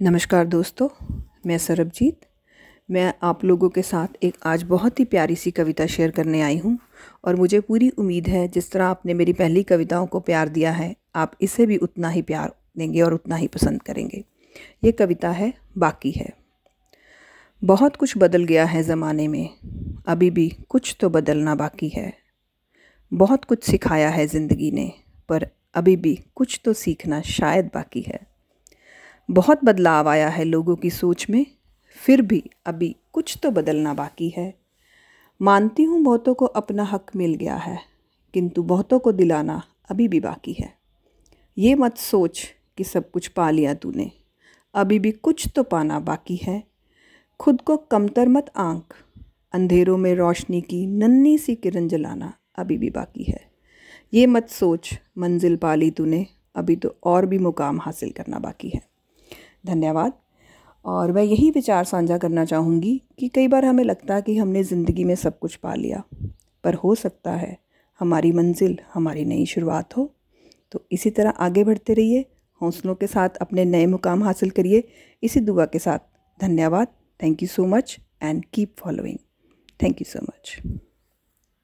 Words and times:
नमस्कार 0.00 0.46
दोस्तों, 0.46 0.88
मैं 1.46 1.56
सरबजीत। 1.58 2.20
मैं 2.88 3.12
आप 3.22 3.44
लोगों 3.44 3.68
के 3.68 3.82
साथ 3.82 4.24
एक 4.24 4.36
आज 4.46 4.62
बहुत 4.62 5.00
ही 5.00 5.04
प्यारी 5.04 5.34
सी 5.36 5.50
कविता 5.50 5.86
शेयर 5.86 6.10
करने 6.10 6.40
आई 6.42 6.56
हूँ 6.58 6.78
और 7.24 7.36
मुझे 7.36 7.60
पूरी 7.60 7.88
उम्मीद 7.90 8.28
है 8.28 8.46
जिस 8.48 8.70
तरह 8.72 8.84
आपने 8.84 9.14
मेरी 9.14 9.32
पहली 9.32 9.62
कविताओं 9.62 10.06
को 10.06 10.20
प्यार 10.20 10.48
दिया 10.48 10.72
है, 10.72 10.94
आप 11.16 11.32
इसे 11.40 11.66
भी 11.66 11.76
उतना 11.76 12.08
ही 12.08 12.22
प्यार 12.22 12.52
देंगे 12.78 13.02
और 13.02 13.14
उतना 13.14 13.36
ही 13.36 13.48
पसंद 13.48 13.82
करेंगे। 13.82 14.24
ये 14.84 14.92
कविता 14.92 15.30
है, 15.30 15.52
बाकी 15.78 16.10
है। 16.10 16.32
बहुत 17.62 17.96
कुछ 17.96 18.16
बदल 18.18 18.44
गया 18.44 18.64
है 18.64 18.82
ज़माने 18.82 19.28
में, 19.28 19.50
अभी 20.06 20.30
भी 20.30 20.48
कुछ 20.68 20.96
तो 21.00 21.10
बदलना 21.10 21.54
बाकी 21.54 21.88
है। 21.88 22.12
बहुत 23.12 23.44
कुछ 23.44 23.64
सिखाया 23.64 24.08
है 24.08 24.26
ज़िंदगी 24.26 24.70
ने, 24.70 24.92
पर 25.28 25.46
अभी 25.74 25.96
भी 25.96 26.18
कुछ 26.34 26.60
तो 26.64 26.72
सीखना 26.72 27.20
शायद 27.20 27.70
बाकी 27.74 28.04
है। 28.08 28.29
बहुत 29.30 29.64
बदलाव 29.64 30.08
आया 30.08 30.28
है 30.28 30.44
लोगों 30.44 30.74
की 30.76 30.90
सोच 30.90 31.26
में, 31.30 31.46
फिर 31.96 32.22
भी 32.22 32.42
अभी 32.66 32.94
कुछ 33.12 33.36
तो 33.42 33.50
बदलना 33.50 33.92
बाकी 33.94 34.28
है। 34.28 34.54
मानती 35.40 35.82
हूँ 35.82 36.02
बहुतों 36.02 36.34
को 36.34 36.46
अपना 36.46 36.84
हक 36.84 37.10
मिल 37.16 37.34
गया 37.34 37.56
है, 37.56 37.78
किंतु 38.34 38.62
बहुतों 38.62 38.98
को 38.98 39.12
दिलाना 39.12 39.62
अभी 39.90 40.08
भी 40.08 40.20
बाकी 40.20 40.52
है। 40.52 40.72
ये 41.56 41.74
मत 41.74 41.98
सोच 41.98 42.42
कि 42.78 42.84
सब 42.84 43.10
कुछ 43.10 43.28
पा 43.28 43.50
लिया 43.50 43.74
तूने, 43.74 44.10
अभी 44.74 44.98
भी 44.98 45.12
कुछ 45.12 45.46
तो 45.56 45.62
पाना 45.62 46.00
बाकी 46.00 46.36
है। 46.36 46.62
खुद 47.40 47.60
को 47.60 47.76
कमतर 47.76 48.28
मत 48.28 48.50
आंक, 48.56 48.94
अंधेरों 49.54 49.96
में 49.98 50.14
रोशनी 50.14 50.60
की 50.60 50.86
नन्ही 50.86 51.38
सी 51.38 51.54
किरण 51.54 51.88
जलाना 51.88 52.32
अभी 52.58 52.78
भी 52.78 52.90
बाकी 52.90 53.24
है। 53.24 53.40
ये 54.12 54.26
मत 54.26 54.48
सोच, 54.48 54.90
मंजिल 55.18 55.56
पा 55.56 55.74
ली 55.74 55.90
तूने, 55.90 56.26
अभी 56.56 56.76
तो 56.76 56.96
और 57.04 57.26
भी 57.26 57.38
मुकाम 57.38 57.80
हासिल 57.80 58.10
करना 58.10 58.38
बाकी 58.38 58.68
है। 58.68 58.88
धन्यवाद। 59.64 60.12
और 60.84 61.12
मैं 61.12 61.22
यही 61.22 61.50
विचार 61.50 61.84
साझा 61.84 62.18
करना 62.18 62.44
चाहूँगी 62.44 63.00
कि 63.18 63.28
कई 63.28 63.48
बार 63.48 63.64
हमें 63.64 63.84
लगता 63.84 64.14
है 64.14 64.22
कि 64.22 64.36
हमने 64.36 64.62
ज़िंदगी 64.64 65.04
में 65.04 65.14
सब 65.14 65.38
कुछ 65.38 65.56
पा 65.56 65.74
लिया, 65.74 66.02
पर 66.64 66.74
हो 66.74 66.94
सकता 66.94 67.32
है 67.32 67.56
हमारी 68.00 68.32
मंजिल, 68.32 68.78
हमारी 68.94 69.24
नई 69.24 69.46
शुरुआत 69.46 69.96
हो। 69.96 70.10
तो 70.72 70.84
इसी 70.92 71.10
तरह 71.10 71.30
आगे 71.30 71.64
बढ़ते 71.64 71.94
रहिए, 71.94 72.24
हौसलों 72.60 72.94
के 72.94 73.06
साथ 73.06 73.36
अपने 73.40 73.64
नए 73.64 73.86
मुकाम 73.86 74.22
हासिल 74.24 74.50
करिए। 74.50 74.82
इसी 75.22 75.40
दुआ 75.40 75.64
के 75.66 75.78
साथ 75.78 75.98
धन्यवाद। 76.40 76.88
Thank 77.20 77.42
you 77.42 77.48
so 77.48 77.66
much 77.66 77.98
and 78.22 78.44
keep 78.54 78.74
following 78.78 79.18
thank 79.80 80.00
you 80.00 80.04
so 80.04 80.22
much 80.22 80.56